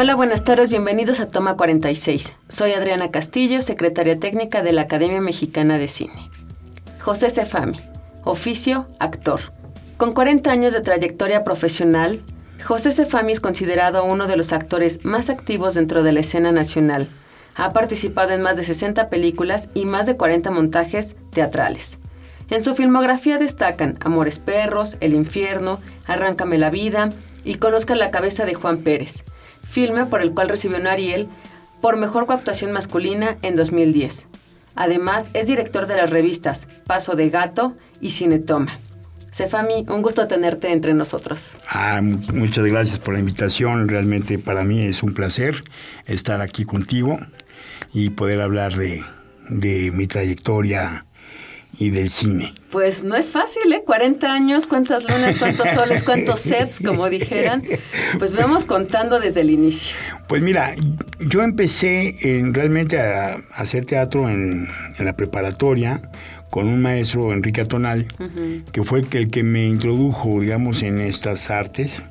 Hola, 0.00 0.14
buenas 0.14 0.44
tardes, 0.44 0.70
bienvenidos 0.70 1.18
a 1.18 1.28
Toma 1.28 1.56
46. 1.56 2.36
Soy 2.46 2.70
Adriana 2.70 3.10
Castillo, 3.10 3.62
secretaria 3.62 4.20
técnica 4.20 4.62
de 4.62 4.70
la 4.70 4.82
Academia 4.82 5.20
Mexicana 5.20 5.76
de 5.76 5.88
Cine. 5.88 6.30
José 7.00 7.30
Cefami, 7.30 7.80
oficio, 8.22 8.86
actor. 9.00 9.40
Con 9.96 10.12
40 10.12 10.52
años 10.52 10.72
de 10.72 10.82
trayectoria 10.82 11.42
profesional, 11.42 12.20
José 12.62 12.92
Cefami 12.92 13.32
es 13.32 13.40
considerado 13.40 14.04
uno 14.04 14.28
de 14.28 14.36
los 14.36 14.52
actores 14.52 15.04
más 15.04 15.30
activos 15.30 15.74
dentro 15.74 16.04
de 16.04 16.12
la 16.12 16.20
escena 16.20 16.52
nacional. 16.52 17.08
Ha 17.56 17.72
participado 17.72 18.30
en 18.30 18.42
más 18.42 18.56
de 18.56 18.62
60 18.62 19.08
películas 19.08 19.68
y 19.74 19.84
más 19.84 20.06
de 20.06 20.16
40 20.16 20.52
montajes 20.52 21.16
teatrales. 21.32 21.98
En 22.50 22.62
su 22.62 22.76
filmografía 22.76 23.36
destacan 23.36 23.98
Amores 24.00 24.38
Perros, 24.38 24.96
El 25.00 25.12
Infierno, 25.12 25.80
Arráncame 26.06 26.56
la 26.56 26.70
Vida 26.70 27.10
y 27.42 27.56
Conozca 27.56 27.96
la 27.96 28.12
Cabeza 28.12 28.44
de 28.44 28.54
Juan 28.54 28.78
Pérez, 28.78 29.24
filme 29.68 30.06
por 30.06 30.22
el 30.22 30.32
cual 30.32 30.48
recibió 30.48 30.78
un 30.78 30.86
Ariel 30.86 31.28
por 31.80 31.96
mejor 31.96 32.26
coactuación 32.26 32.72
masculina 32.72 33.36
en 33.42 33.54
2010. 33.54 34.26
Además, 34.74 35.30
es 35.34 35.46
director 35.46 35.86
de 35.86 35.96
las 35.96 36.10
revistas 36.10 36.68
Paso 36.86 37.14
de 37.14 37.30
Gato 37.30 37.74
y 38.00 38.10
Cinetoma. 38.10 38.78
Cefami, 39.32 39.84
un 39.88 40.02
gusto 40.02 40.26
tenerte 40.26 40.72
entre 40.72 40.94
nosotros. 40.94 41.58
Ah, 41.68 42.00
muchas 42.02 42.64
gracias 42.64 42.98
por 42.98 43.14
la 43.14 43.20
invitación. 43.20 43.88
Realmente 43.88 44.38
para 44.38 44.64
mí 44.64 44.80
es 44.80 45.02
un 45.02 45.14
placer 45.14 45.62
estar 46.06 46.40
aquí 46.40 46.64
contigo 46.64 47.18
y 47.92 48.10
poder 48.10 48.40
hablar 48.40 48.74
de, 48.74 49.04
de 49.48 49.90
mi 49.92 50.06
trayectoria 50.06 51.04
y 51.78 51.90
del 51.90 52.10
cine. 52.10 52.52
Pues 52.70 53.04
no 53.04 53.14
es 53.14 53.30
fácil, 53.30 53.72
¿eh? 53.72 53.82
40 53.84 54.32
años, 54.32 54.66
cuántas 54.66 55.08
lunas, 55.08 55.36
cuántos 55.36 55.70
soles, 55.70 56.02
cuántos 56.02 56.40
sets, 56.40 56.80
como 56.84 57.08
dijeran. 57.08 57.62
Pues 58.18 58.34
vamos 58.34 58.64
contando 58.64 59.20
desde 59.20 59.42
el 59.42 59.50
inicio. 59.50 59.96
Pues 60.26 60.42
mira, 60.42 60.74
yo 61.20 61.42
empecé 61.42 62.14
en, 62.22 62.52
realmente 62.52 63.00
a, 63.00 63.36
hacer 63.54 63.86
teatro 63.86 64.28
en, 64.28 64.68
la 64.98 65.16
preparatoria 65.16 66.02
con 66.50 66.66
un 66.66 66.82
maestro, 66.82 67.32
Enrique 67.32 67.60
Atonal, 67.60 68.08
que 68.72 68.82
fue 68.82 69.00
el 69.10 69.30
que 69.30 69.42
me 69.42 69.66
introdujo, 69.66 70.40
digamos, 70.40 70.82
en 70.82 71.00
estas 71.00 71.50
artes. 71.50 72.02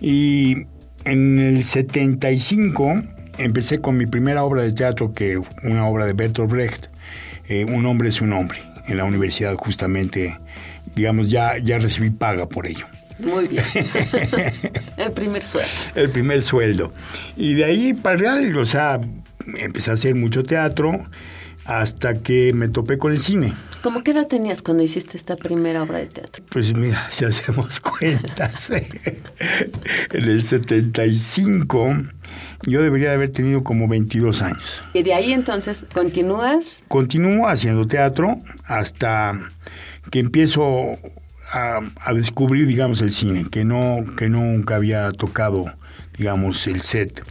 Y 0.00 0.66
en 1.04 1.38
el 1.38 1.64
75 1.64 3.02
empecé 3.38 3.80
con 3.80 3.96
mi 3.96 4.06
primera 4.06 4.44
obra 4.44 4.62
de 4.62 4.72
teatro, 4.72 5.12
que 5.12 5.40
una 5.64 5.86
obra 5.86 6.06
de 6.06 6.12
Bertolt 6.12 6.50
Brecht, 6.50 6.86
eh, 7.48 7.64
Un 7.64 7.86
hombre 7.86 8.08
es 8.08 8.20
un 8.20 8.32
hombre. 8.32 8.58
En 8.86 8.96
la 8.96 9.04
universidad 9.04 9.54
justamente, 9.56 10.38
digamos, 10.94 11.28
ya, 11.28 11.58
ya 11.58 11.78
recibí 11.78 12.10
paga 12.10 12.48
por 12.48 12.66
ello. 12.66 12.86
Muy 13.18 13.46
bien. 13.46 13.64
el 14.96 15.12
primer 15.12 15.42
sueldo. 15.42 15.70
El 15.94 16.10
primer 16.10 16.42
sueldo. 16.42 16.92
Y 17.36 17.54
de 17.54 17.64
ahí 17.64 17.94
para 17.94 18.14
el 18.14 18.20
real, 18.20 18.56
o 18.58 18.64
sea, 18.64 19.00
empecé 19.56 19.90
a 19.90 19.94
hacer 19.94 20.14
mucho 20.14 20.42
teatro 20.42 21.02
hasta 21.64 22.14
que 22.14 22.52
me 22.52 22.68
topé 22.68 22.98
con 22.98 23.12
el 23.12 23.20
cine. 23.20 23.52
¿Cómo 23.82 24.02
qué 24.02 24.12
edad 24.12 24.26
tenías 24.26 24.62
cuando 24.62 24.82
hiciste 24.82 25.16
esta 25.16 25.36
primera 25.36 25.82
obra 25.82 25.98
de 25.98 26.06
teatro? 26.06 26.44
Pues 26.50 26.74
mira, 26.76 27.06
si 27.10 27.24
hacemos 27.24 27.80
cuentas, 27.80 28.70
en 30.12 30.24
el 30.24 30.44
75 30.44 31.96
yo 32.66 32.82
debería 32.82 33.08
de 33.08 33.14
haber 33.14 33.30
tenido 33.30 33.64
como 33.64 33.88
22 33.88 34.42
años. 34.42 34.84
¿Y 34.92 35.02
de 35.02 35.14
ahí 35.14 35.32
entonces 35.32 35.86
continúas? 35.92 36.82
Continúo 36.88 37.48
haciendo 37.48 37.86
teatro 37.86 38.36
hasta 38.64 39.38
que 40.10 40.18
empiezo 40.20 40.98
a, 41.52 42.12
descubrir, 42.12 42.66
digamos, 42.66 43.00
el 43.00 43.12
cine, 43.12 43.46
que, 43.50 43.64
no, 43.64 44.04
que 44.16 44.28
nunca 44.28 44.76
había 44.76 45.10
tocado, 45.12 45.72
digamos, 46.18 46.66
el 46.66 46.82
set. 46.82 47.24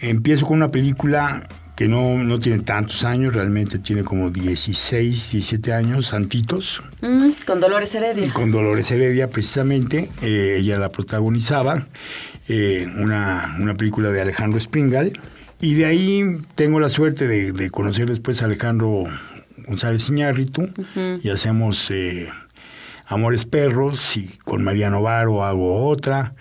Empiezo 0.00 0.46
con 0.46 0.56
una 0.56 0.70
película 0.70 1.46
que 1.76 1.88
no, 1.88 2.16
no 2.16 2.40
tiene 2.40 2.62
tantos 2.62 3.04
años, 3.04 3.34
realmente 3.34 3.78
tiene 3.78 4.02
como 4.02 4.30
16, 4.30 5.32
17 5.32 5.74
años, 5.74 6.06
Santitos. 6.08 6.82
Mm, 7.02 7.30
con 7.46 7.60
Dolores 7.60 7.94
Heredia. 7.94 8.32
Con 8.32 8.50
Dolores 8.50 8.90
Heredia, 8.90 9.28
precisamente. 9.28 10.08
Eh, 10.22 10.56
ella 10.58 10.78
la 10.78 10.88
protagonizaba. 10.88 11.86
Eh, 12.48 12.86
una, 12.98 13.56
una, 13.58 13.74
película 13.74 14.10
de 14.10 14.20
Alejandro 14.20 14.60
Springal. 14.60 15.18
Y 15.60 15.74
de 15.74 15.86
ahí 15.86 16.24
tengo 16.54 16.80
la 16.80 16.88
suerte 16.88 17.26
de, 17.26 17.70
conocer 17.70 18.08
después 18.08 18.42
a 18.42 18.44
Alejandro 18.44 19.04
González 19.66 20.08
Iñárritu 20.08 20.68
y 21.22 21.30
hacemos 21.30 21.90
eh, 21.90 22.28
Amores 23.06 23.46
Perros 23.46 24.16
y 24.16 24.28
con 24.44 24.62
María 24.62 24.90
Novaro 24.90 25.44
hago 25.44 25.86
otra. 25.88 26.34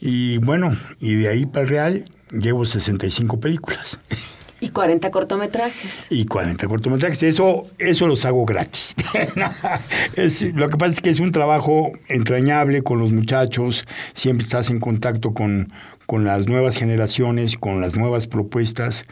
Y 0.00 0.38
bueno, 0.38 0.76
y 1.00 1.14
de 1.14 1.28
ahí 1.28 1.46
para 1.46 1.62
el 1.62 1.68
Real 1.68 2.04
llevo 2.32 2.66
65 2.66 3.40
películas. 3.40 4.00
Y 4.60 4.70
40 4.70 5.10
cortometrajes. 5.10 6.06
Y 6.10 6.26
40 6.26 6.66
cortometrajes. 6.66 7.22
Eso, 7.22 7.64
eso 7.78 8.06
los 8.08 8.24
hago 8.24 8.44
gratis. 8.44 8.94
lo 10.54 10.68
que 10.68 10.76
pasa 10.76 10.92
es 10.92 11.00
que 11.00 11.10
es 11.10 11.20
un 11.20 11.30
trabajo 11.30 11.92
entrañable 12.08 12.82
con 12.82 12.98
los 12.98 13.12
muchachos. 13.12 13.84
Siempre 14.14 14.42
estás 14.42 14.70
en 14.70 14.80
contacto 14.80 15.32
con, 15.32 15.72
con 16.06 16.24
las 16.24 16.48
nuevas 16.48 16.76
generaciones, 16.76 17.56
con 17.56 17.80
las 17.80 17.96
nuevas 17.96 18.26
propuestas 18.26 19.04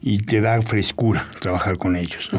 y 0.00 0.18
te 0.18 0.40
da 0.40 0.62
frescura 0.62 1.26
trabajar 1.40 1.78
con 1.78 1.96
ellos. 1.96 2.30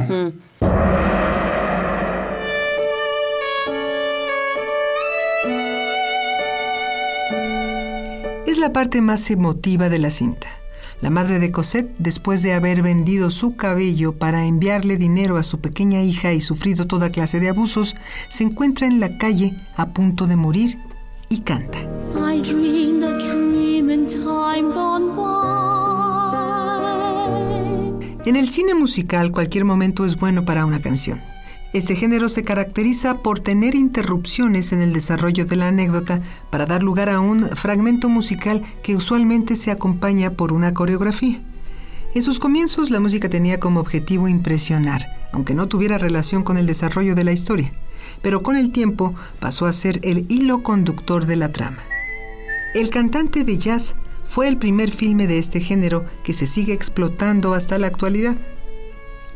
Es 8.47 8.57
la 8.57 8.71
parte 8.71 9.01
más 9.01 9.29
emotiva 9.31 9.89
de 9.89 9.99
la 9.99 10.09
cinta 10.09 10.62
la 11.03 11.09
madre 11.09 11.37
de 11.39 11.51
Cosette, 11.51 11.93
después 11.99 12.41
de 12.43 12.53
haber 12.53 12.81
vendido 12.81 13.29
su 13.29 13.57
cabello 13.57 14.17
para 14.17 14.45
enviarle 14.45 14.95
dinero 14.95 15.35
a 15.35 15.43
su 15.43 15.59
pequeña 15.59 16.01
hija 16.01 16.31
y 16.31 16.39
sufrido 16.39 16.87
toda 16.87 17.09
clase 17.09 17.41
de 17.41 17.49
abusos, 17.49 17.93
se 18.29 18.45
encuentra 18.45 18.87
en 18.87 19.01
la 19.01 19.17
calle 19.17 19.53
a 19.75 19.89
punto 19.89 20.27
de 20.27 20.37
morir 20.37 20.77
y 21.27 21.41
canta. 21.41 21.79
En 28.25 28.35
el 28.37 28.49
cine 28.49 28.73
musical 28.73 29.33
cualquier 29.33 29.65
momento 29.65 30.05
es 30.05 30.15
bueno 30.15 30.45
para 30.45 30.65
una 30.65 30.81
canción. 30.81 31.32
Este 31.73 31.95
género 31.95 32.29
se 32.29 32.43
caracteriza 32.43 33.23
por 33.23 33.39
tener 33.39 33.73
interrupciones 33.73 34.73
en 34.73 34.81
el 34.81 34.93
desarrollo 34.93 35.45
de 35.45 35.55
la 35.55 35.69
anécdota 35.69 36.21
para 36.51 36.67
dar 36.67 36.83
lugar 36.83 37.09
a 37.09 37.19
un 37.19 37.49
fragmento 37.49 38.09
musical 38.09 38.61
que 38.83 38.95
usualmente 38.95 39.55
se 39.55 39.71
acompaña 39.71 40.33
por 40.33 40.53
una 40.53 40.75
coreografía. 40.75 41.41
En 42.13 42.21
sus 42.21 42.37
comienzos 42.37 42.91
la 42.91 42.99
música 42.99 43.27
tenía 43.27 43.59
como 43.59 43.79
objetivo 43.79 44.27
impresionar, 44.27 45.03
aunque 45.31 45.55
no 45.55 45.67
tuviera 45.67 45.97
relación 45.97 46.43
con 46.43 46.57
el 46.57 46.67
desarrollo 46.67 47.15
de 47.15 47.23
la 47.23 47.31
historia, 47.31 47.73
pero 48.21 48.43
con 48.43 48.55
el 48.55 48.71
tiempo 48.71 49.15
pasó 49.39 49.65
a 49.65 49.73
ser 49.73 49.99
el 50.03 50.27
hilo 50.29 50.61
conductor 50.61 51.25
de 51.25 51.37
la 51.37 51.51
trama. 51.51 51.79
El 52.75 52.91
cantante 52.91 53.43
de 53.43 53.57
jazz 53.57 53.95
fue 54.25 54.47
el 54.47 54.57
primer 54.57 54.91
filme 54.91 55.25
de 55.25 55.39
este 55.39 55.59
género 55.59 56.05
que 56.23 56.33
se 56.33 56.45
sigue 56.45 56.73
explotando 56.73 57.55
hasta 57.55 57.79
la 57.79 57.87
actualidad. 57.87 58.37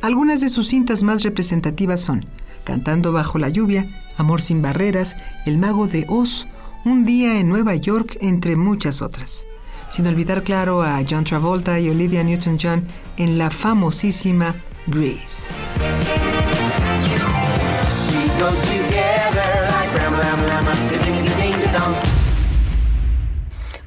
Algunas 0.01 0.41
de 0.41 0.49
sus 0.49 0.67
cintas 0.67 1.03
más 1.03 1.23
representativas 1.23 2.01
son 2.01 2.25
Cantando 2.63 3.11
bajo 3.11 3.39
la 3.39 3.49
lluvia, 3.49 3.87
Amor 4.17 4.41
sin 4.41 4.61
barreras, 4.61 5.15
El 5.45 5.57
mago 5.57 5.87
de 5.87 6.05
Oz, 6.09 6.47
Un 6.85 7.05
día 7.05 7.39
en 7.39 7.49
Nueva 7.49 7.75
York, 7.75 8.17
entre 8.21 8.55
muchas 8.55 9.01
otras. 9.01 9.45
Sin 9.89 10.05
olvidar, 10.07 10.43
claro, 10.43 10.81
a 10.81 10.99
John 11.09 11.23
Travolta 11.23 11.79
y 11.79 11.89
Olivia 11.89 12.23
Newton-John 12.23 12.85
en 13.17 13.37
la 13.37 13.49
famosísima 13.49 14.53
Grease. 14.87 15.53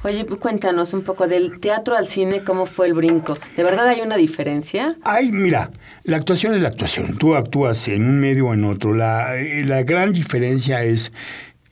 Oye, 0.03 0.25
pues 0.25 0.39
cuéntanos 0.39 0.93
un 0.93 1.03
poco 1.03 1.27
del 1.27 1.59
teatro 1.59 1.95
al 1.95 2.07
cine, 2.07 2.43
¿cómo 2.43 2.65
fue 2.65 2.87
el 2.87 2.95
brinco? 2.95 3.37
¿De 3.55 3.63
verdad 3.63 3.87
hay 3.87 4.01
una 4.01 4.17
diferencia? 4.17 4.95
Ay, 5.03 5.31
mira, 5.31 5.69
la 6.03 6.17
actuación 6.17 6.55
es 6.55 6.61
la 6.61 6.69
actuación. 6.69 7.17
Tú 7.17 7.35
actúas 7.35 7.87
en 7.87 8.03
un 8.03 8.19
medio 8.19 8.47
o 8.47 8.53
en 8.53 8.63
otro. 8.63 8.95
La, 8.95 9.37
eh, 9.37 9.63
la 9.63 9.83
gran 9.83 10.11
diferencia 10.11 10.83
es 10.83 11.11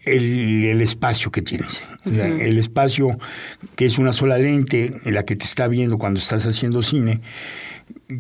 el, 0.06 0.64
el 0.66 0.81
espacio 0.81 1.31
que 1.31 1.42
tienes. 1.42 1.84
El 2.06 2.58
espacio 2.60 3.18
que 3.76 3.86
es 3.86 3.98
una 3.98 4.14
sola 4.14 4.38
lente 4.38 4.94
en 5.06 5.14
la 5.14 5.25
que 5.25 5.36
te 5.36 5.46
está 5.46 5.68
viendo 5.68 5.98
cuando 5.98 6.20
estás 6.20 6.46
haciendo 6.46 6.84
cine, 6.84 7.22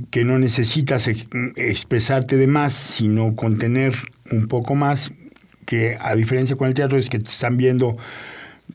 que 0.09 0.23
no 0.23 0.39
necesitas 0.39 1.07
ex- 1.07 1.27
expresarte 1.55 2.35
de 2.35 2.47
más, 2.47 2.73
sino 2.73 3.35
contener 3.35 3.93
un 4.31 4.47
poco 4.47 4.73
más, 4.75 5.11
que 5.65 5.97
a 5.99 6.15
diferencia 6.15 6.55
con 6.55 6.67
el 6.67 6.73
teatro 6.73 6.97
es 6.97 7.09
que 7.09 7.19
te 7.19 7.29
están 7.29 7.57
viendo 7.57 7.95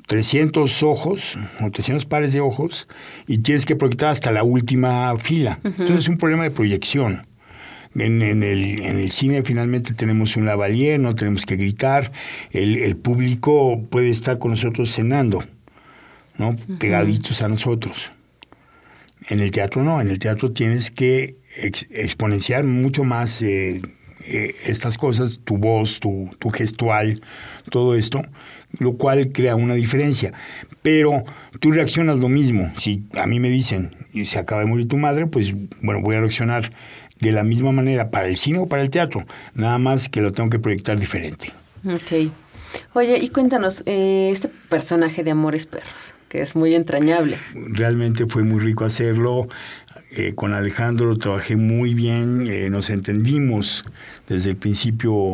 300 0.06 0.82
ojos 0.82 1.38
o 1.60 1.70
300 1.70 2.04
pares 2.06 2.32
de 2.32 2.40
ojos 2.40 2.88
y 3.26 3.38
tienes 3.38 3.64
que 3.66 3.76
proyectar 3.76 4.10
hasta 4.10 4.30
la 4.32 4.42
última 4.42 5.16
fila. 5.16 5.60
Entonces 5.64 5.98
es 6.00 6.08
un 6.08 6.18
problema 6.18 6.42
de 6.44 6.50
proyección. 6.50 7.26
En, 7.96 8.22
en 8.22 8.42
el, 8.42 8.82
en 8.82 8.98
el 8.98 9.10
cine 9.12 9.42
finalmente 9.44 9.94
tenemos 9.94 10.36
un 10.36 10.46
lavalier, 10.46 10.98
no 10.98 11.14
tenemos 11.14 11.46
que 11.46 11.54
gritar, 11.56 12.10
el, 12.50 12.76
el 12.76 12.96
público 12.96 13.80
puede 13.88 14.08
estar 14.10 14.38
con 14.38 14.50
nosotros 14.50 14.92
cenando, 14.92 15.44
¿no? 16.36 16.56
pegaditos 16.78 17.40
a 17.42 17.48
nosotros. 17.48 18.10
En 19.28 19.38
el 19.40 19.52
teatro 19.52 19.84
no, 19.84 20.00
en 20.00 20.08
el 20.10 20.18
teatro 20.18 20.52
tienes 20.52 20.90
que 20.90 21.36
ex- 21.62 21.86
exponenciar 21.92 22.64
mucho 22.64 23.04
más 23.04 23.40
eh, 23.42 23.80
eh, 24.26 24.54
estas 24.66 24.98
cosas, 24.98 25.40
tu 25.44 25.56
voz, 25.56 26.00
tu, 26.00 26.30
tu 26.38 26.50
gestual, 26.50 27.20
todo 27.70 27.94
esto, 27.94 28.22
lo 28.78 28.94
cual 28.94 29.32
crea 29.32 29.56
una 29.56 29.74
diferencia. 29.74 30.32
Pero 30.82 31.22
tú 31.60 31.72
reaccionas 31.72 32.18
lo 32.18 32.28
mismo. 32.28 32.72
Si 32.78 33.04
a 33.14 33.26
mí 33.26 33.40
me 33.40 33.50
dicen, 33.50 33.94
"Y 34.12 34.26
se 34.26 34.38
acaba 34.38 34.62
de 34.62 34.66
morir 34.66 34.88
tu 34.88 34.96
madre, 34.96 35.26
pues 35.26 35.54
bueno, 35.80 36.00
voy 36.02 36.16
a 36.16 36.20
reaccionar 36.20 36.72
de 37.20 37.32
la 37.32 37.42
misma 37.44 37.72
manera 37.72 38.10
para 38.10 38.26
el 38.26 38.36
cine 38.36 38.58
o 38.58 38.66
para 38.66 38.82
el 38.82 38.90
teatro, 38.90 39.24
nada 39.54 39.78
más 39.78 40.08
que 40.08 40.20
lo 40.20 40.32
tengo 40.32 40.50
que 40.50 40.58
proyectar 40.58 40.98
diferente. 40.98 41.52
Ok. 41.86 42.30
Oye, 42.94 43.18
y 43.18 43.28
cuéntanos, 43.28 43.82
eh, 43.86 44.30
este 44.32 44.48
personaje 44.68 45.22
de 45.22 45.30
Amores 45.30 45.66
Perros, 45.66 46.14
que 46.28 46.40
es 46.42 46.56
muy 46.56 46.74
entrañable. 46.74 47.38
realmente 47.54 48.26
fue 48.26 48.42
muy 48.42 48.60
rico 48.60 48.84
hacerlo. 48.84 49.48
Eh, 50.16 50.34
con 50.34 50.54
Alejandro 50.54 51.18
trabajé 51.18 51.56
muy 51.56 51.94
bien, 51.94 52.46
eh, 52.48 52.70
nos 52.70 52.90
entendimos 52.90 53.84
desde 54.28 54.50
el 54.50 54.56
principio 54.56 55.32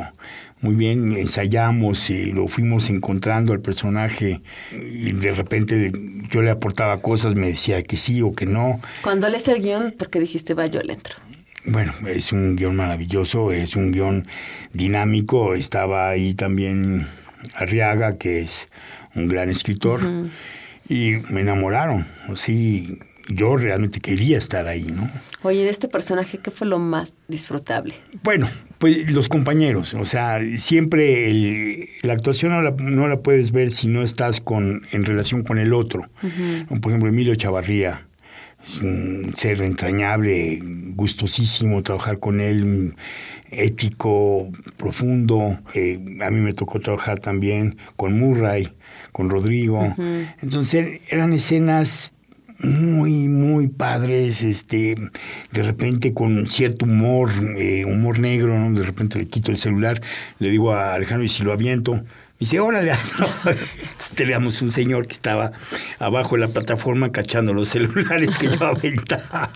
muy 0.62 0.74
bien, 0.74 1.12
ensayamos 1.16 2.08
y 2.08 2.32
lo 2.32 2.48
fuimos 2.48 2.88
encontrando 2.88 3.52
al 3.52 3.60
personaje 3.60 4.40
y 4.72 5.12
de 5.12 5.32
repente 5.32 5.92
yo 6.30 6.42
le 6.42 6.50
aportaba 6.50 7.02
cosas, 7.02 7.34
me 7.34 7.48
decía 7.48 7.82
que 7.82 7.96
sí 7.96 8.22
o 8.22 8.34
que 8.34 8.46
no. 8.46 8.80
Cuando 9.02 9.28
lees 9.28 9.48
el 9.48 9.62
guion, 9.62 9.92
¿por 9.98 10.08
qué 10.08 10.20
dijiste, 10.20 10.54
va, 10.54 10.66
yo 10.66 10.80
le 10.82 10.94
entro? 10.94 11.16
Bueno, 11.66 11.92
es 12.08 12.32
un 12.32 12.56
guion 12.56 12.74
maravilloso, 12.74 13.52
es 13.52 13.76
un 13.76 13.92
guion 13.92 14.26
dinámico. 14.72 15.54
Estaba 15.54 16.08
ahí 16.08 16.32
también 16.32 17.06
Arriaga, 17.54 18.16
que 18.16 18.40
es 18.40 18.68
un 19.14 19.26
gran 19.26 19.50
escritor, 19.50 20.00
y 20.88 21.16
me 21.28 21.42
enamoraron. 21.42 22.06
Sí, 22.34 22.98
yo 23.32 23.56
realmente 23.56 24.00
quería 24.00 24.38
estar 24.38 24.66
ahí, 24.66 24.84
¿no? 24.84 25.10
Oye, 25.42 25.64
de 25.64 25.70
este 25.70 25.88
personaje, 25.88 26.38
¿qué 26.38 26.50
fue 26.50 26.66
lo 26.66 26.78
más 26.78 27.16
disfrutable? 27.28 27.94
Bueno, 28.22 28.48
pues 28.78 29.10
los 29.10 29.28
compañeros, 29.28 29.94
o 29.94 30.04
sea, 30.04 30.38
siempre 30.56 31.30
el- 31.30 31.86
la 32.02 32.12
actuación 32.12 32.52
no 32.52 32.62
la, 32.62 32.70
no 32.72 33.08
la 33.08 33.20
puedes 33.20 33.52
ver 33.52 33.72
si 33.72 33.88
no 33.88 34.02
estás 34.02 34.40
con, 34.40 34.82
en 34.92 35.04
relación 35.04 35.42
con 35.42 35.58
el 35.58 35.72
otro. 35.72 36.08
Por 36.68 36.90
ejemplo, 36.92 37.08
Emilio 37.08 37.34
Chavarría, 37.34 38.06
es 38.62 38.78
un 38.82 39.32
ser 39.36 39.62
entrañable, 39.62 40.58
gustosísimo 40.94 41.82
trabajar 41.82 42.18
con 42.18 42.40
él, 42.40 42.62
un 42.64 42.96
ético, 43.50 44.50
profundo. 44.76 45.58
Eh, 45.74 45.98
a 46.22 46.30
mí 46.30 46.40
me 46.40 46.52
tocó 46.52 46.80
trabajar 46.80 47.20
también 47.20 47.76
con 47.96 48.18
Murray, 48.18 48.68
con 49.12 49.30
Rodrigo. 49.30 49.94
Entonces 50.42 51.00
eran 51.10 51.32
escenas 51.32 52.12
muy, 52.62 53.28
muy 53.28 53.68
padres, 53.68 54.42
este, 54.42 54.94
de 55.52 55.62
repente 55.62 56.12
con 56.12 56.48
cierto 56.50 56.84
humor, 56.84 57.30
eh, 57.56 57.84
humor 57.84 58.18
negro, 58.18 58.58
¿no? 58.58 58.72
De 58.78 58.84
repente 58.84 59.18
le 59.18 59.26
quito 59.26 59.50
el 59.50 59.58
celular, 59.58 60.00
le 60.38 60.50
digo 60.50 60.72
a 60.72 60.94
Alejandro, 60.94 61.24
y 61.24 61.28
si 61.28 61.42
lo 61.42 61.52
aviento, 61.52 62.04
dice, 62.38 62.60
órale, 62.60 62.90
hazlo. 62.92 63.26
Entonces 63.44 64.12
teníamos 64.14 64.60
un 64.62 64.70
señor 64.70 65.06
que 65.06 65.14
estaba 65.14 65.52
abajo 65.98 66.36
de 66.36 66.42
la 66.42 66.48
plataforma 66.48 67.12
cachando 67.12 67.54
los 67.54 67.68
celulares 67.68 68.38
que 68.38 68.48
yo 68.48 68.66
aventaba. 68.66 69.50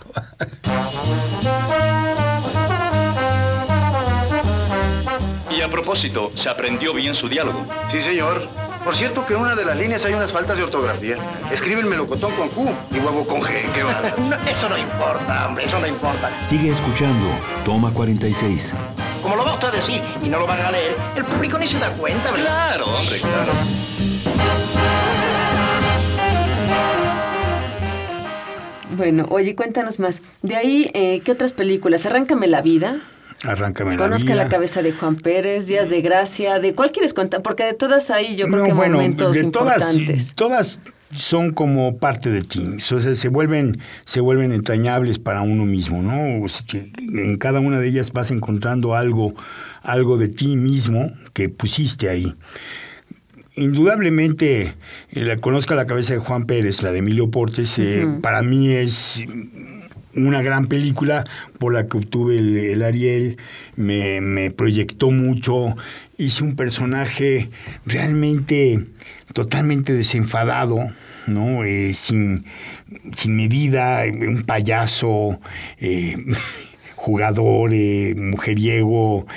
Y 5.55 5.61
a 5.61 5.69
propósito, 5.69 6.31
¿se 6.35 6.49
aprendió 6.49 6.93
bien 6.93 7.15
su 7.15 7.29
diálogo? 7.29 7.65
Sí, 7.91 8.01
señor. 8.01 8.64
Por 8.85 8.95
cierto 8.95 9.25
que 9.25 9.33
en 9.33 9.39
una 9.39 9.55
de 9.55 9.65
las 9.65 9.75
líneas 9.75 10.05
hay 10.05 10.13
unas 10.13 10.31
faltas 10.31 10.55
de 10.57 10.63
ortografía. 10.63 11.15
Escribe 11.51 11.81
el 11.81 11.87
melocotón 11.87 12.31
con 12.33 12.49
Q 12.49 12.69
y 12.91 12.99
huevo 12.99 13.25
con 13.25 13.41
G. 13.41 13.49
Qué. 13.73 13.83
No, 14.21 14.35
eso 14.47 14.69
no 14.69 14.77
importa, 14.77 15.47
hombre, 15.47 15.65
eso 15.65 15.79
no 15.79 15.87
importa. 15.87 16.29
Sigue 16.43 16.69
escuchando. 16.69 17.25
Toma 17.65 17.91
46. 17.91 18.75
Como 19.23 19.37
lo 19.37 19.43
va 19.43 19.55
usted 19.55 19.69
a 19.69 19.71
decir 19.71 19.99
y 20.21 20.29
no 20.29 20.37
lo 20.37 20.45
van 20.45 20.61
a 20.61 20.69
leer, 20.69 20.95
el 21.15 21.25
público 21.25 21.57
ni 21.57 21.67
se 21.67 21.79
da 21.79 21.89
cuenta, 21.93 22.29
¿verdad? 22.29 22.45
Claro, 22.45 22.85
hombre, 22.85 23.19
claro. 23.21 23.51
Bueno, 28.95 29.25
oye, 29.31 29.55
cuéntanos 29.55 29.99
más. 29.99 30.21
De 30.43 30.55
ahí, 30.55 30.91
eh, 30.93 31.21
¿qué 31.25 31.31
otras 31.31 31.53
películas? 31.53 32.05
Arráncame 32.05 32.45
la 32.45 32.61
vida. 32.61 33.01
Arráncame 33.43 33.91
la 33.91 33.97
Conozca 33.97 34.35
la 34.35 34.47
cabeza 34.47 34.81
de 34.81 34.91
Juan 34.91 35.17
Pérez, 35.17 35.67
Días 35.67 35.89
de 35.89 36.01
Gracia. 36.01 36.59
¿De 36.59 36.73
cuál 36.73 36.91
quieres 36.91 37.13
contar? 37.13 37.41
Porque 37.41 37.63
de 37.63 37.73
todas 37.73 38.09
ahí 38.09 38.35
yo 38.35 38.47
creo 38.47 38.65
que 38.65 38.73
bueno, 38.73 38.97
momentos 38.97 39.35
de 39.35 39.43
todas, 39.51 39.93
importantes. 39.93 40.33
todas 40.35 40.79
son 41.13 41.51
como 41.51 41.97
parte 41.97 42.31
de 42.31 42.41
ti. 42.41 42.77
O 42.77 42.99
sea, 42.99 43.15
se 43.15 43.29
vuelven, 43.29 43.79
se 44.05 44.19
vuelven 44.19 44.51
entrañables 44.51 45.19
para 45.19 45.41
uno 45.41 45.65
mismo, 45.65 46.01
¿no? 46.01 46.43
O 46.43 46.49
sea, 46.49 46.65
que 46.67 46.91
en 46.97 47.37
cada 47.37 47.59
una 47.59 47.79
de 47.79 47.87
ellas 47.87 48.11
vas 48.11 48.31
encontrando 48.31 48.95
algo, 48.95 49.33
algo 49.81 50.17
de 50.17 50.27
ti 50.27 50.57
mismo 50.57 51.11
que 51.33 51.49
pusiste 51.49 52.09
ahí. 52.09 52.33
Indudablemente, 53.57 54.75
eh, 55.11 55.21
la 55.21 55.37
conozca 55.37 55.75
la 55.75 55.85
cabeza 55.85 56.13
de 56.13 56.19
Juan 56.19 56.45
Pérez, 56.45 56.81
la 56.81 56.91
de 56.91 56.99
Emilio 56.99 57.31
Portes, 57.31 57.79
eh, 57.79 58.05
para 58.21 58.41
mí 58.41 58.71
es 58.71 59.23
una 60.15 60.41
gran 60.41 60.67
película 60.67 61.25
por 61.59 61.73
la 61.73 61.87
que 61.87 61.97
obtuve 61.97 62.37
el, 62.37 62.57
el 62.57 62.83
Ariel, 62.83 63.37
me, 63.75 64.21
me 64.21 64.51
proyectó 64.51 65.11
mucho, 65.11 65.75
hice 66.17 66.43
un 66.43 66.55
personaje 66.55 67.49
realmente 67.85 68.85
totalmente 69.33 69.93
desenfadado, 69.93 70.89
¿no? 71.27 71.65
Eh, 71.65 71.93
sin, 71.93 72.45
sin 73.15 73.35
medida, 73.35 74.05
eh, 74.05 74.27
un 74.27 74.43
payaso, 74.43 75.39
eh, 75.77 76.15
jugador, 76.95 77.71
eh, 77.73 78.15
mujeriego, 78.17 79.27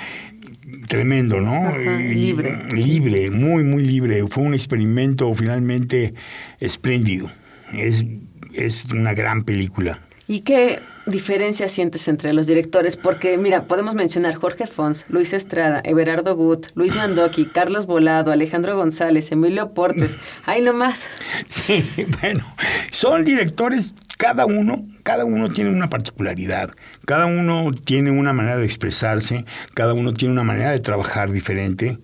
tremendo, 0.87 1.41
¿no? 1.41 1.67
Ajá, 1.67 1.99
libre. 1.99 2.57
Libre, 2.71 3.29
muy, 3.29 3.63
muy 3.63 3.83
libre. 3.83 4.25
Fue 4.27 4.43
un 4.43 4.53
experimento 4.53 5.33
finalmente 5.33 6.13
espléndido. 6.59 7.29
Es, 7.73 8.05
es 8.53 8.85
una 8.85 9.13
gran 9.13 9.43
película. 9.43 9.99
¿Y 10.29 10.41
qué 10.41 10.79
diferencia 11.07 11.67
sientes 11.69 12.07
entre 12.07 12.33
los 12.33 12.45
directores? 12.45 12.97
Porque, 12.97 13.35
mira, 13.39 13.63
podemos 13.63 13.95
mencionar 13.95 14.35
Jorge 14.35 14.67
Fons, 14.67 15.07
Luis 15.09 15.33
Estrada, 15.33 15.81
Everardo 15.83 16.35
Gut, 16.35 16.67
Luis 16.75 16.95
Mandoki, 16.95 17.45
Carlos 17.45 17.87
Volado, 17.87 18.31
Alejandro 18.31 18.77
González, 18.77 19.31
Emilio 19.31 19.73
Portes. 19.73 20.17
Ahí 20.45 20.61
nomás. 20.61 21.09
Sí, 21.49 21.83
bueno, 22.21 22.45
son 22.91 23.25
directores, 23.25 23.95
cada 24.17 24.45
uno, 24.45 24.85
cada 25.01 25.25
uno 25.25 25.47
tiene 25.47 25.71
una 25.71 25.89
particularidad, 25.89 26.75
cada 27.05 27.25
uno 27.25 27.71
tiene 27.73 28.11
una 28.11 28.31
manera 28.31 28.57
de 28.57 28.65
expresarse, 28.65 29.45
cada 29.73 29.95
uno 29.95 30.13
tiene 30.13 30.33
una 30.33 30.43
manera 30.43 30.69
de 30.69 30.79
trabajar 30.79 31.31
diferente. 31.31 31.97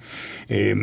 Eh, 0.50 0.74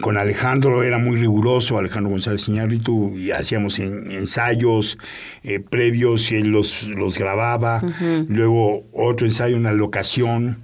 con 0.00 0.16
Alejandro 0.16 0.82
era 0.82 0.98
muy 0.98 1.16
riguroso, 1.16 1.78
Alejandro 1.78 2.10
González 2.10 2.48
Iñárritu, 2.48 3.16
y 3.16 3.30
hacíamos 3.30 3.78
en- 3.78 4.10
ensayos 4.10 4.98
eh, 5.42 5.60
previos, 5.60 6.30
y 6.32 6.36
él 6.36 6.48
los, 6.48 6.84
los 6.88 7.18
grababa, 7.18 7.82
luego 8.28 8.84
otro 8.92 9.26
ensayo, 9.26 9.56
una 9.56 9.72
locación, 9.72 10.58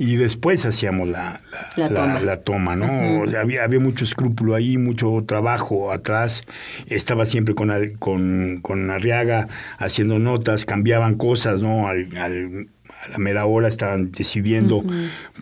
y 0.00 0.14
después 0.14 0.64
hacíamos 0.64 1.08
la, 1.08 1.40
La 1.76 1.88
toma. 1.88 2.20
la 2.20 2.36
toma, 2.40 2.76
¿no? 2.76 3.20
O 3.20 3.26
sea, 3.26 3.40
había, 3.40 3.64
había 3.64 3.80
mucho 3.80 4.04
escrúpulo 4.04 4.54
ahí, 4.54 4.78
mucho 4.78 5.24
trabajo 5.26 5.90
atrás. 5.90 6.44
Estaba 6.86 7.26
siempre 7.26 7.56
con, 7.56 7.72
Al- 7.72 7.98
con, 7.98 8.60
con 8.62 8.90
Arriaga 8.92 9.48
haciendo 9.78 10.20
notas, 10.20 10.64
cambiaban 10.66 11.16
cosas, 11.16 11.62
¿no? 11.62 11.88
Al, 11.88 12.16
al 12.16 12.68
a 13.04 13.08
la 13.10 13.18
mera 13.18 13.46
hora 13.46 13.68
estaban 13.68 14.10
decidiendo, 14.12 14.82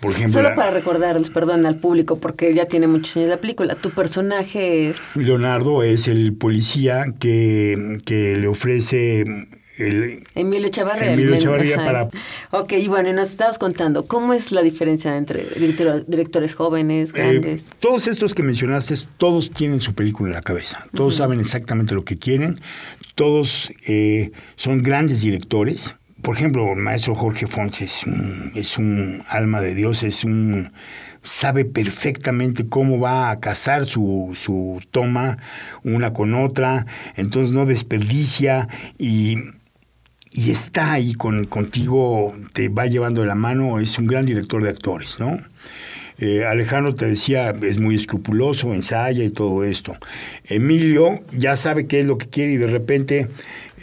por 0.01 0.13
ejemplo... 0.13 0.43
Solo 0.43 0.55
para 0.55 0.71
recordarles, 0.71 1.31
perdón, 1.31 1.65
al 1.67 1.79
público, 1.79 2.19
porque 2.19 2.55
ya 2.55 2.67
tiene 2.67 2.87
muchos 2.87 3.17
años 3.17 3.31
la 3.31 3.41
película, 3.41 3.75
tu 3.77 3.91
personaje 3.91 4.91
es... 4.91 5.17
Leonardo 5.17 5.83
es 5.83 6.09
el 6.09 6.35
policía 6.35 7.07
que, 7.19 7.99
que 8.05 8.37
le 8.37 8.47
ofrece 8.49 9.21
el, 9.79 10.23
Emilio 10.35 10.69
Chavarría. 10.69 11.13
Emilio 11.13 11.35
el 11.35 11.43
Chavarría 11.43 11.77
para... 11.77 12.09
Ok, 12.51 12.73
y 12.73 12.89
bueno, 12.89 13.13
nos 13.13 13.31
estabas 13.31 13.59
contando, 13.59 14.07
¿cómo 14.07 14.33
es 14.35 14.53
la 14.53 14.63
diferencia 14.63 15.17
entre 15.17 15.47
director- 15.59 16.05
directores 16.07 16.55
jóvenes, 16.55 17.11
Eh, 17.11 17.13
grandes? 17.41 17.67
todos 17.81 18.07
estos 18.09 18.35
que 18.35 18.43
mencionaste, 18.43 18.95
todos 19.19 19.51
tienen 19.51 19.81
su 19.81 19.95
película 19.95 20.31
en 20.31 20.35
la 20.35 20.43
cabeza. 20.43 20.85
Todos 20.95 21.17
saben 21.17 21.41
exactamente 21.41 21.95
lo 21.95 22.05
que 22.05 22.17
quieren. 22.17 22.61
Todos 23.15 23.71
eh, 23.87 24.31
son 24.57 24.83
grandes 24.83 25.21
directores. 25.23 25.97
Por 26.27 26.35
ejemplo, 26.35 26.73
el 26.73 26.81
maestro 26.81 27.15
Jorge 27.15 27.47
Fons 27.47 27.83
es 27.83 28.79
un, 28.79 29.23
alma 29.29 29.61
de 29.61 29.77
Dios, 29.77 30.03
es 30.03 30.25
un 30.25 30.73
sabe 31.23 31.65
perfectamente 31.65 32.67
cómo 32.67 32.99
va 32.99 33.31
a 33.31 33.39
casar 33.39 33.87
su, 33.87 34.33
su 34.35 34.81
toma 34.91 35.39
una 35.85 36.13
con 36.13 36.35
otra, 36.35 36.85
entonces 37.15 37.53
no 37.53 37.65
desperdicia 37.65 38.67
y, 38.99 39.37
y 40.33 40.51
está 40.51 40.95
ahí 40.95 41.15
con, 41.15 41.45
contigo, 41.45 42.35
te 42.53 42.71
va 42.71 42.87
llevando 42.87 43.21
de 43.21 43.29
la 43.29 43.37
mano, 43.37 43.79
es 43.79 43.97
un 43.97 44.09
gran 44.09 44.27
director 44.27 44.61
de 44.65 44.71
actores, 44.71 45.21
¿no? 45.21 45.39
Eh, 46.19 46.45
Alejandro 46.45 46.95
te 46.95 47.07
decía, 47.07 47.51
es 47.51 47.79
muy 47.79 47.95
escrupuloso, 47.95 48.73
ensaya 48.73 49.25
y 49.25 49.31
todo 49.31 49.65
esto. 49.65 49.97
Emilio 50.45 51.21
ya 51.33 51.57
sabe 51.57 51.87
qué 51.87 52.01
es 52.01 52.07
lo 52.07 52.17
que 52.17 52.29
quiere 52.29 52.53
y 52.53 52.57
de 52.57 52.67
repente, 52.67 53.29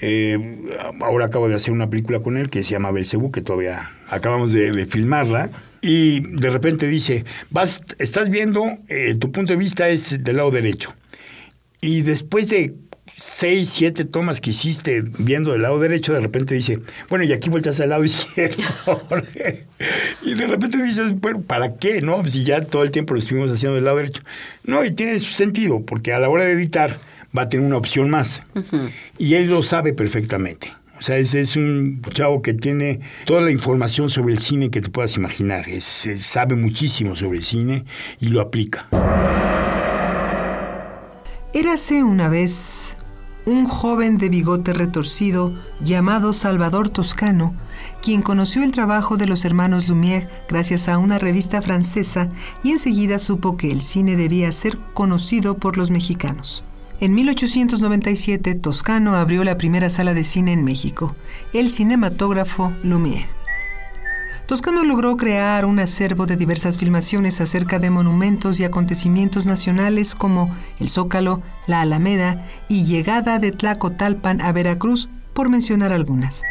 eh, 0.02 0.58
ahora 1.02 1.26
acabo 1.26 1.48
de 1.48 1.56
hacer 1.56 1.74
una 1.74 1.90
película 1.90 2.20
con 2.20 2.38
él 2.38 2.50
que 2.50 2.64
se 2.64 2.72
llama 2.72 2.92
Belcebú, 2.92 3.32
que 3.32 3.42
todavía 3.42 3.92
acabamos 4.10 4.52
de, 4.52 4.86
filmarla. 4.86 5.50
Y 5.82 6.22
de 6.22 6.50
repente 6.50 6.88
dice, 6.88 7.26
vas, 7.50 7.84
estás 8.00 8.30
viendo, 8.30 8.66
eh, 8.88 9.16
tu 9.16 9.32
punto 9.32 9.54
de 9.54 9.58
vista 9.58 9.90
es 9.90 10.24
del 10.24 10.38
lado 10.38 10.50
derecho. 10.50 10.94
Y 11.82 12.02
después 12.04 12.50
de 12.50 12.74
seis, 13.16 13.70
siete 13.70 14.06
tomas 14.06 14.42
que 14.42 14.52
hiciste 14.52 15.04
viendo 15.20 15.52
del 15.52 15.62
lado 15.62 15.80
derecho, 15.80 16.14
de 16.14 16.22
repente 16.22 16.56
dice, 16.56 16.80
bueno, 17.10 17.26
y 17.26 17.32
aquí 17.32 17.50
vueltas 17.50 17.80
al 17.80 17.90
lado 17.90 18.04
izquierdo. 18.06 19.02
y 20.22 20.34
de 20.34 20.48
repente 20.48 20.82
dices, 20.82 21.20
bueno, 21.20 21.42
¿para 21.42 21.76
qué? 21.76 22.02
No, 22.02 22.26
si 22.28 22.44
ya 22.44 22.62
todo 22.62 22.84
el 22.84 22.92
tiempo 22.92 23.14
lo 23.14 23.20
estuvimos 23.20 23.52
haciendo 23.52 23.76
del 23.76 23.86
lado 23.86 23.98
derecho. 23.98 24.22
No, 24.64 24.84
y 24.84 24.92
tiene 24.92 25.20
su 25.20 25.34
sentido, 25.34 25.82
porque 25.82 26.14
a 26.14 26.20
la 26.20 26.30
hora 26.30 26.44
de 26.46 26.54
editar 26.54 27.00
va 27.36 27.44
a 27.44 27.50
tener 27.50 27.66
una 27.66 27.78
opción 27.78 28.10
más. 28.10 28.44
Y 29.18 29.36
él 29.36 29.50
lo 29.50 29.64
sabe 29.64 29.94
perfectamente. 29.94 30.74
O 30.98 31.02
sea, 31.02 31.18
ese 31.18 31.42
es 31.42 31.58
un 31.58 32.02
chavo 32.14 32.42
que 32.42 32.54
tiene 32.54 33.02
toda 33.26 33.42
la 33.42 33.52
información 33.52 34.10
sobre 34.10 34.34
el 34.34 34.40
cine 34.40 34.70
que 34.70 34.80
te 34.80 34.90
puedas 34.90 35.18
imaginar. 35.18 35.68
Es, 35.68 36.06
eh, 36.06 36.18
sabe 36.18 36.56
muchísimo 36.56 37.16
sobre 37.16 37.40
el 37.40 37.44
cine 37.44 37.84
y 38.22 38.28
lo 38.28 38.40
aplica. 38.40 38.88
Érase 41.54 42.04
una 42.04 42.30
vez 42.30 42.96
un 43.46 43.66
joven 43.66 44.18
de 44.18 44.30
bigote 44.30 44.74
retorcido 44.74 45.54
llamado 45.82 46.34
Salvador 46.34 46.90
Toscano, 46.90 47.54
quien 48.02 48.22
conoció 48.22 48.64
el 48.64 48.72
trabajo 48.72 49.18
de 49.18 49.28
los 49.28 49.44
hermanos 49.44 49.90
Lumière 49.90 50.30
gracias 50.48 50.88
a 50.88 50.98
una 50.98 51.20
revista 51.20 51.62
francesa 51.62 52.30
y 52.64 52.72
enseguida 52.72 53.20
supo 53.20 53.58
que 53.58 53.72
el 53.72 53.82
cine 53.82 54.16
debía 54.16 54.52
ser 54.52 54.78
conocido 54.94 55.58
por 55.58 55.78
los 55.78 55.92
mexicanos. 55.92 56.64
En 57.00 57.16
1897, 57.16 58.56
Toscano 58.56 59.16
abrió 59.16 59.44
la 59.44 59.58
primera 59.58 59.90
sala 59.90 60.14
de 60.14 60.24
cine 60.24 60.54
en 60.54 60.64
México, 60.64 61.16
el 61.52 61.70
cinematógrafo 61.70 62.74
Lumière. 62.84 63.28
Toscano 64.48 64.84
logró 64.84 65.16
crear 65.16 65.66
un 65.66 65.80
acervo 65.80 66.26
de 66.26 66.36
diversas 66.36 66.78
filmaciones 66.78 67.40
acerca 67.40 67.80
de 67.80 67.90
monumentos 67.90 68.60
y 68.60 68.66
acontecimientos 68.66 69.46
nacionales 69.46 70.16
como 70.16 70.54
el 70.80 70.90
Zócalo, 70.90 71.42
la 71.66 71.82
Alameda 71.82 72.46
y 72.68 72.84
llegada 72.84 73.40
de 73.40 73.52
Tlacotalpan 73.52 74.42
a 74.42 74.52
Veracruz, 74.52 75.10
por 75.34 75.50
mencionar 75.50 75.92
algunas. 75.92 76.44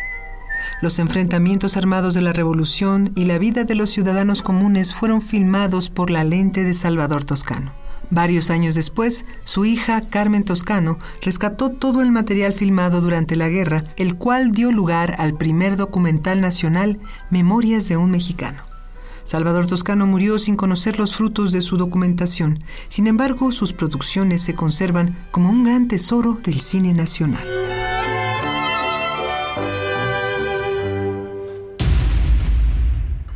Los 0.81 0.99
enfrentamientos 0.99 1.77
armados 1.77 2.15
de 2.15 2.23
la 2.23 2.33
Revolución 2.33 3.13
y 3.15 3.27
la 3.27 3.39
vida 3.39 3.65
de 3.65 3.75
los 3.75 3.91
ciudadanos 3.91 4.43
comunes 4.43 4.95
fueron 4.95 5.23
filmados 5.23 5.91
por 5.91 6.11
la 6.11 6.25
lente 6.25 6.65
de 6.65 6.75
Salvador 6.75 7.25
Toscano. 7.25 7.82
Varios 8.13 8.51
años 8.51 8.75
después, 8.75 9.25
su 9.43 9.65
hija 9.65 10.03
Carmen 10.03 10.45
Toscano 10.45 10.99
rescató 11.23 11.71
todo 11.71 12.03
el 12.03 12.13
material 12.13 12.53
filmado 12.53 13.01
durante 13.01 13.37
la 13.37 13.49
guerra, 13.49 13.85
el 13.97 14.17
cual 14.17 14.53
dio 14.53 14.71
lugar 14.71 15.17
al 15.19 15.33
primer 15.39 15.79
documental 15.79 16.43
nacional 16.43 17.01
Memorias 17.31 17.89
de 17.89 17.97
un 17.97 18.11
mexicano. 18.11 18.65
Salvador 19.25 19.67
Toscano 19.67 20.07
murió 20.07 20.39
sin 20.39 20.57
conocer 20.57 20.99
los 20.99 21.17
frutos 21.17 21.53
de 21.53 21.63
su 21.63 21.79
documentación, 21.79 22.63
sin 22.89 23.07
embargo 23.07 23.51
sus 23.51 23.73
producciones 23.73 24.43
se 24.43 24.53
conservan 24.53 25.17
como 25.31 25.49
un 25.49 25.65
gran 25.65 25.89
tesoro 25.89 26.39
del 26.45 26.61
cine 26.61 26.93
nacional. 26.93 27.62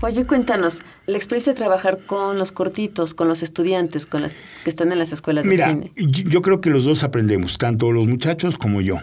Oye, 0.03 0.27
cuéntanos, 0.27 0.81
la 1.07 1.17
experiencia 1.17 1.53
de 1.53 1.57
trabajar 1.57 2.01
con 2.07 2.39
los 2.39 2.53
cortitos, 2.53 3.15
con 3.15 3.29
los 3.29 3.43
estudiantes, 3.43 4.05
con 4.05 4.23
los 4.23 4.35
que 4.63 4.71
están 4.71 4.93
en 4.93 4.99
las 4.99 5.13
escuelas 5.13 5.45
de 5.45 5.57
cine. 5.57 5.93
yo 5.97 6.25
yo 6.25 6.43
creo 6.43 6.61
que 6.61 6.71
los 6.71 6.85
dos 6.85 7.03
aprendemos, 7.03 7.57
tanto 7.57 7.91
los 7.93 8.07
muchachos 8.07 8.59
como 8.59 8.81
yo. 8.81 8.97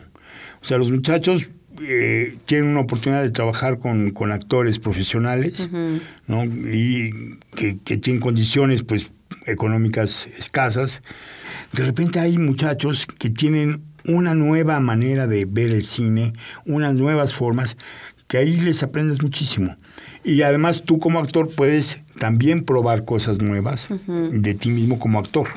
O 0.61 0.65
sea, 0.65 0.77
los 0.77 0.91
muchachos 0.91 1.47
eh, 1.81 2.37
tienen 2.45 2.69
una 2.69 2.81
oportunidad 2.81 3.23
de 3.23 3.31
trabajar 3.31 3.79
con, 3.79 4.11
con 4.11 4.31
actores 4.31 4.77
profesionales, 4.79 5.69
¿no? 6.27 6.45
Y 6.45 7.37
que, 7.55 7.79
que 7.83 7.97
tienen 7.97 8.21
condiciones, 8.21 8.83
pues, 8.83 9.11
económicas 9.45 10.27
escasas. 10.27 11.01
De 11.71 11.83
repente 11.83 12.19
hay 12.19 12.37
muchachos 12.37 13.05
que 13.05 13.29
tienen 13.29 13.83
una 14.05 14.35
nueva 14.35 14.79
manera 14.79 15.27
de 15.27 15.45
ver 15.45 15.71
el 15.71 15.85
cine, 15.85 16.33
unas 16.65 16.93
nuevas 16.95 17.33
formas, 17.33 17.77
que 18.27 18.37
ahí 18.37 18.59
les 18.59 18.83
aprendes 18.83 19.21
muchísimo. 19.21 19.77
Y 20.23 20.41
además 20.41 20.83
tú 20.83 20.99
como 20.99 21.19
actor 21.19 21.49
puedes 21.53 21.99
también 22.19 22.63
probar 22.63 23.03
cosas 23.05 23.41
nuevas 23.41 23.89
de 24.07 24.53
ti 24.53 24.69
mismo 24.69 24.99
como 24.99 25.19
actor. 25.19 25.47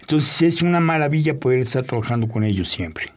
Entonces 0.00 0.42
es 0.42 0.62
una 0.62 0.80
maravilla 0.80 1.38
poder 1.38 1.60
estar 1.60 1.84
trabajando 1.84 2.28
con 2.28 2.44
ellos 2.44 2.68
siempre. 2.68 3.12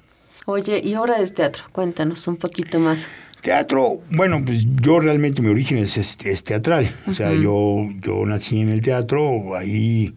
Oye, 0.46 0.82
y 0.84 0.94
ahora 0.94 1.20
es 1.20 1.34
teatro, 1.34 1.64
cuéntanos 1.74 2.28
un 2.28 2.38
poquito 2.38 2.80
más. 2.80 3.08
Teatro, 3.42 4.02
bueno, 4.12 4.44
pues 4.46 4.66
yo 4.82 5.00
realmente 5.00 5.42
mi 5.42 5.50
origen 5.50 5.78
es, 5.78 5.98
es- 5.98 6.18
es 6.26 6.44
teatral. 6.44 6.90
O 7.06 7.14
sea, 7.14 7.34
yo, 7.34 7.88
yo 8.02 8.26
nací 8.26 8.60
en 8.62 8.70
el 8.70 8.82
teatro, 8.82 9.56
ahí 9.56 10.16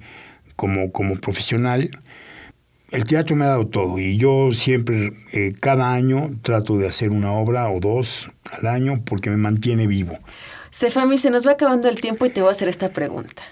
como, 0.57 0.91
como 0.93 1.17
profesional. 1.17 1.91
El 2.91 3.05
teatro 3.05 3.37
me 3.37 3.45
ha 3.45 3.49
dado 3.49 3.69
todo 3.69 3.99
y 3.99 4.17
yo 4.17 4.53
siempre, 4.53 5.13
eh, 5.33 5.55
cada 5.61 5.93
año, 5.93 6.39
trato 6.43 6.77
de 6.77 6.89
hacer 6.89 7.11
una 7.11 7.33
obra 7.33 7.71
o 7.71 7.79
dos 7.79 8.31
al 8.51 8.67
año 8.67 9.03
porque 9.05 9.31
me 9.31 9.37
mantiene 9.37 9.87
vivo. 9.87 10.19
Cefami, 10.73 11.19
se 11.19 11.31
nos 11.31 11.47
va 11.47 11.53
acabando 11.53 11.89
el 11.89 12.01
tiempo 12.01 12.27
y 12.27 12.31
te 12.31 12.41
voy 12.41 12.49
a 12.49 12.53
hacer 12.53 12.69
esta 12.69 12.89
pregunta. 12.89 13.43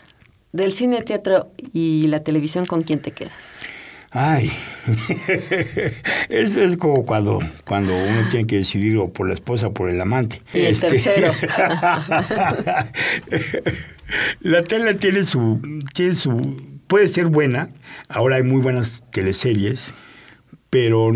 Del 0.53 0.73
cine, 0.73 1.03
teatro 1.03 1.53
y 1.73 2.07
la 2.09 2.25
televisión, 2.25 2.65
¿con 2.65 2.83
quién 2.83 3.01
te 3.01 3.13
quedas? 3.13 3.59
Ay, 4.11 4.51
eso 6.31 6.61
es 6.63 6.79
como 6.79 7.05
cuando, 7.05 7.41
cuando 7.67 7.95
uno 7.95 8.27
tiene 8.31 8.47
que 8.47 8.57
decidir 8.57 8.97
o 8.97 9.13
por 9.13 9.29
la 9.29 9.35
esposa 9.35 9.67
o 9.67 9.75
por 9.75 9.91
el 9.91 10.01
amante. 10.01 10.41
Y 10.55 10.61
el 10.61 10.81
tercero. 10.81 11.31
la 14.41 14.63
tele 14.65 14.95
tiene 14.95 15.25
su, 15.27 15.61
tiene 15.93 16.15
su, 16.15 16.41
puede 16.89 17.09
ser 17.09 17.27
buena. 17.27 17.71
Ahora 18.09 18.37
hay 18.37 18.43
muy 18.43 18.61
buenas 18.61 19.05
teleseries, 19.13 19.95
pero 20.71 21.13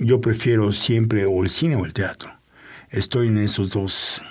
yo 0.00 0.20
prefiero 0.20 0.72
siempre 0.72 1.26
o 1.26 1.42
el 1.42 1.50
cine 1.50 1.76
o 1.76 1.84
el 1.84 1.92
teatro. 1.92 2.32
Estoy 2.90 3.28
en 3.28 3.38
esos 3.38 3.72
dos. 3.72 4.22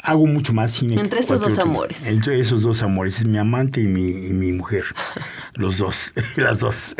Hago 0.00 0.26
mucho 0.26 0.52
más 0.52 0.70
cine. 0.72 0.94
Entre 0.94 1.20
esos 1.20 1.40
dos 1.40 1.58
amores. 1.58 2.06
Entre 2.06 2.38
esos 2.38 2.62
dos 2.62 2.82
amores. 2.82 3.18
Es 3.18 3.26
mi 3.26 3.36
amante 3.36 3.80
y 3.80 3.88
mi, 3.88 4.08
y 4.08 4.32
mi 4.32 4.52
mujer. 4.52 4.84
Los 5.54 5.78
dos. 5.78 6.12
Las 6.36 6.60
dos. 6.60 6.94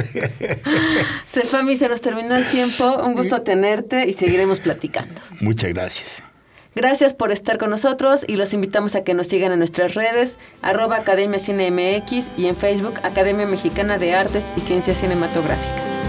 Cefami, 1.25 1.77
se 1.77 1.89
nos 1.89 2.01
terminó 2.01 2.37
el 2.37 2.51
tiempo. 2.51 3.01
Un 3.05 3.15
gusto 3.15 3.43
tenerte 3.43 4.09
y 4.09 4.13
seguiremos 4.15 4.59
platicando. 4.59 5.21
Muchas 5.41 5.71
gracias. 5.71 6.23
Gracias 6.75 7.15
por 7.15 7.33
estar 7.33 7.59
con 7.59 7.71
nosotros 7.71 8.25
y 8.27 8.37
los 8.37 8.53
invitamos 8.53 8.95
a 8.95 9.03
que 9.03 9.15
nos 9.15 9.27
sigan 9.27 9.53
en 9.53 9.59
nuestras 9.59 9.95
redes, 9.95 10.39
arroba 10.63 10.97
Academia 10.97 11.39
Cine 11.39 11.71
MX 11.71 12.31
y 12.37 12.47
en 12.47 12.57
Facebook 12.57 12.95
Academia 13.03 13.47
Mexicana 13.47 13.99
de 13.99 14.15
Artes 14.15 14.53
y 14.57 14.61
Ciencias 14.61 14.99
Cinematográficas. 14.99 16.03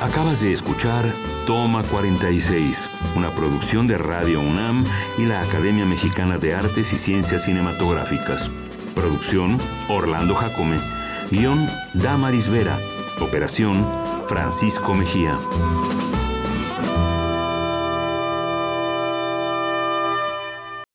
Acabas 0.00 0.40
de 0.40 0.52
escuchar 0.52 1.04
Toma 1.46 1.84
46, 1.84 2.90
una 3.14 3.30
producción 3.34 3.86
de 3.86 3.98
Radio 3.98 4.40
UNAM 4.40 4.84
y 5.16 5.26
la 5.26 5.42
Academia 5.42 5.84
Mexicana 5.84 6.38
de 6.38 6.54
Artes 6.54 6.92
y 6.92 6.96
Ciencias 6.96 7.44
Cinematográficas. 7.44 8.50
Producción 8.96 9.58
Orlando 9.88 10.34
Jacome. 10.34 10.78
Guión 11.30 11.68
Damaris 11.94 12.48
Vera. 12.48 12.76
Operación 13.20 13.86
Francisco 14.26 14.94
Mejía. 14.94 15.38